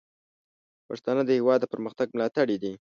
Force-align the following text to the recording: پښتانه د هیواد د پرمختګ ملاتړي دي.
پښتانه 0.87 1.21
د 1.25 1.29
هیواد 1.37 1.59
د 1.61 1.65
پرمختګ 1.73 2.07
ملاتړي 2.15 2.55
دي. 2.63 2.73